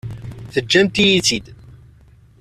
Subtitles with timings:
[0.53, 1.45] Teǧǧamt-iyi-tt-id.